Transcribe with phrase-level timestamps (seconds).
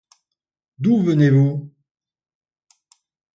[0.79, 1.71] D’où venez-vous?